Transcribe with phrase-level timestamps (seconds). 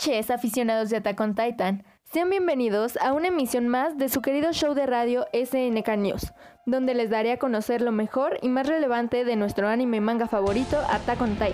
[0.00, 1.84] noches, aficionados de Attack on Titan.
[2.10, 6.32] Sean bienvenidos a una emisión más de su querido show de radio SNK News,
[6.64, 10.26] donde les daré a conocer lo mejor y más relevante de nuestro anime y manga
[10.26, 11.52] favorito, Attack on Titan.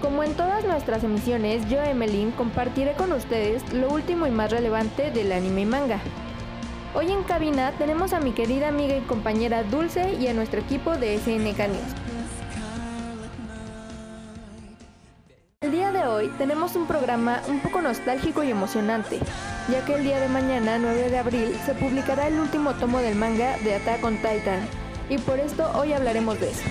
[0.00, 5.10] Como en todas nuestras emisiones, yo, Emeline, compartiré con ustedes lo último y más relevante
[5.10, 6.00] del anime y manga.
[6.94, 10.96] Hoy en cabina tenemos a mi querida amiga y compañera Dulce y a nuestro equipo
[10.96, 12.01] de SNK News.
[16.22, 19.18] Hoy tenemos un programa un poco nostálgico y emocionante,
[19.68, 23.16] ya que el día de mañana, 9 de abril, se publicará el último tomo del
[23.16, 24.60] manga de Attack on Titan,
[25.08, 26.62] y por esto hoy hablaremos de eso.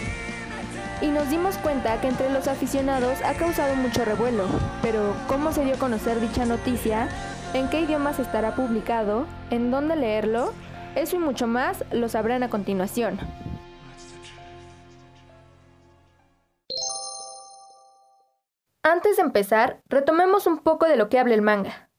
[1.01, 4.45] Y nos dimos cuenta que entre los aficionados ha causado mucho revuelo,
[4.81, 7.09] pero ¿cómo se dio a conocer dicha noticia?
[7.53, 9.25] ¿En qué idiomas estará publicado?
[9.49, 10.53] ¿En dónde leerlo?
[10.95, 13.19] Eso y mucho más lo sabrán a continuación.
[18.83, 21.91] Antes de empezar, retomemos un poco de lo que habla el manga.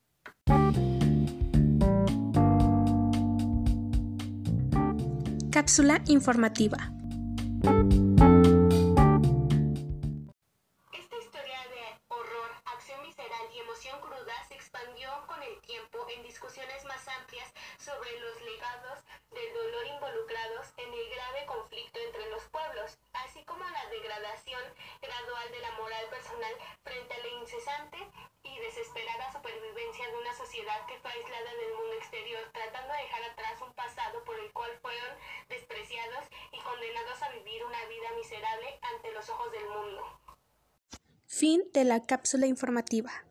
[5.52, 6.90] Cápsula informativa.
[10.92, 16.24] Esta historia de horror, acción visceral y emoción cruda se expandió con el tiempo en
[16.24, 17.46] discusiones más amplias
[17.78, 18.98] sobre los legados
[19.30, 22.98] del dolor involucrados en el grave conflicto entre los pueblos,
[23.46, 24.62] como la degradación
[25.00, 27.98] gradual de la moral personal frente a la incesante
[28.42, 33.22] y desesperada supervivencia de una sociedad que fue aislada del mundo exterior, tratando de dejar
[33.24, 35.16] atrás un pasado por el cual fueron
[35.48, 40.02] despreciados y condenados a vivir una vida miserable ante los ojos del mundo.
[41.26, 43.24] Fin de la cápsula informativa.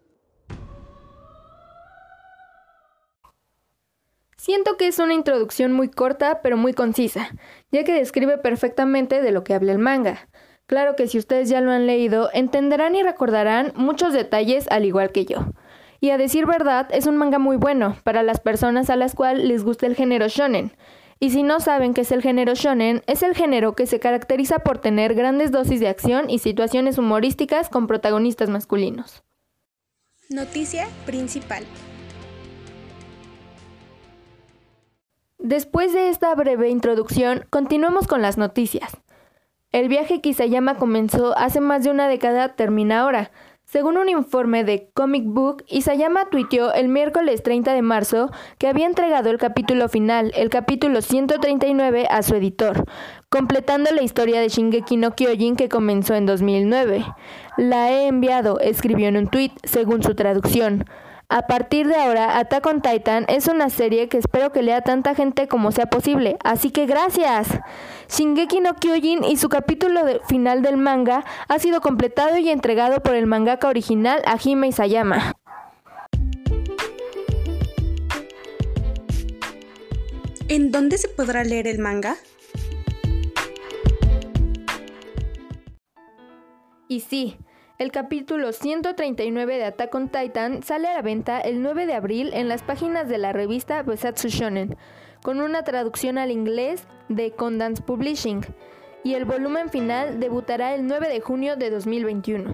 [4.41, 7.29] Siento que es una introducción muy corta pero muy concisa,
[7.71, 10.27] ya que describe perfectamente de lo que habla el manga.
[10.65, 15.11] Claro que si ustedes ya lo han leído, entenderán y recordarán muchos detalles al igual
[15.11, 15.45] que yo.
[15.99, 19.45] Y a decir verdad, es un manga muy bueno para las personas a las cuales
[19.45, 20.71] les gusta el género shonen.
[21.19, 24.57] Y si no saben qué es el género shonen, es el género que se caracteriza
[24.57, 29.21] por tener grandes dosis de acción y situaciones humorísticas con protagonistas masculinos.
[30.31, 31.63] Noticia principal.
[35.43, 38.95] Después de esta breve introducción, continuemos con las noticias.
[39.71, 43.31] El viaje que Isayama comenzó hace más de una década termina ahora.
[43.63, 48.85] Según un informe de Comic Book, Isayama tuiteó el miércoles 30 de marzo que había
[48.85, 52.85] entregado el capítulo final, el capítulo 139, a su editor,
[53.29, 57.03] completando la historia de Shingeki no Kyojin que comenzó en 2009.
[57.57, 60.85] La he enviado, escribió en un tuit, según su traducción.
[61.33, 65.15] A partir de ahora, Attack on Titan es una serie que espero que lea tanta
[65.15, 67.47] gente como sea posible, así que gracias.
[68.09, 73.01] Shingeki no Kyojin y su capítulo de final del manga ha sido completado y entregado
[73.01, 75.31] por el mangaka original Hajime Isayama.
[80.49, 82.17] ¿En dónde se podrá leer el manga?
[86.89, 87.37] Y sí,
[87.81, 92.29] el capítulo 139 de Attack on Titan sale a la venta el 9 de abril
[92.31, 94.77] en las páginas de la revista Besatsu Shonen,
[95.23, 98.45] con una traducción al inglés de Condance Publishing,
[99.03, 102.53] y el volumen final debutará el 9 de junio de 2021.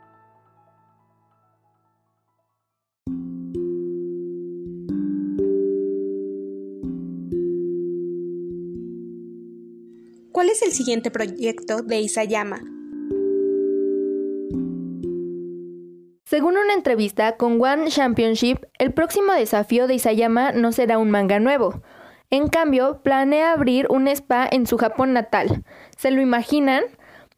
[10.32, 12.77] ¿Cuál es el siguiente proyecto de Isayama?
[16.30, 21.40] Según una entrevista con One Championship, el próximo desafío de Isayama no será un manga
[21.40, 21.82] nuevo.
[22.30, 25.64] En cambio, planea abrir un spa en su Japón natal.
[25.96, 26.84] ¿Se lo imaginan?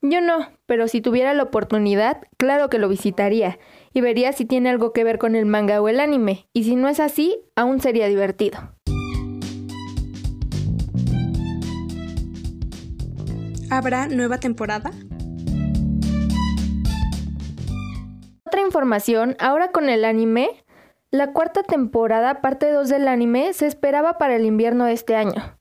[0.01, 3.59] Yo no, pero si tuviera la oportunidad, claro que lo visitaría
[3.94, 6.75] y vería si tiene algo que ver con el manga o el anime, y si
[6.75, 8.73] no es así, aún sería divertido.
[13.69, 14.89] ¿Habrá nueva temporada?
[18.50, 20.50] Otra información, ahora con el anime,
[21.12, 25.56] la cuarta temporada, parte 2 del anime, se esperaba para el invierno de este año,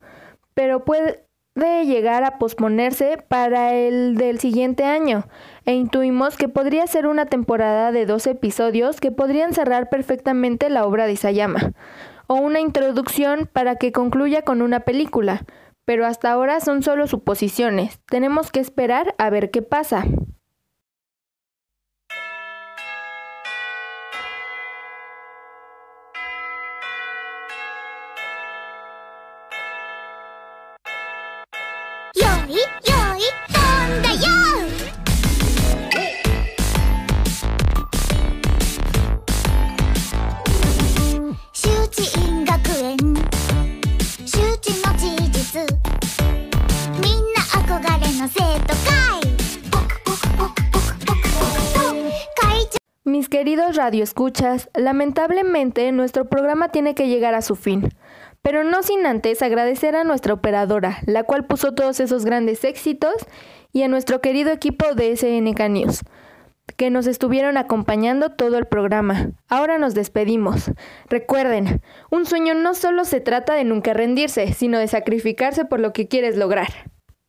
[0.55, 5.26] pero puede llegar a posponerse para el del siguiente año,
[5.67, 10.87] e intuimos que podría ser una temporada de dos episodios que podrían cerrar perfectamente la
[10.87, 11.73] obra de Isayama,
[12.26, 15.43] o una introducción para que concluya con una película,
[15.85, 20.06] pero hasta ahora son solo suposiciones, tenemos que esperar a ver qué pasa.
[53.04, 57.90] Mis queridos radioescuchas, lamentablemente nuestro programa tiene que llegar a su fin
[58.48, 63.12] pero no sin antes agradecer a nuestra operadora, la cual puso todos esos grandes éxitos,
[63.74, 66.00] y a nuestro querido equipo de SNK News,
[66.78, 69.32] que nos estuvieron acompañando todo el programa.
[69.50, 70.70] Ahora nos despedimos.
[71.10, 75.92] Recuerden, un sueño no solo se trata de nunca rendirse, sino de sacrificarse por lo
[75.92, 76.68] que quieres lograr.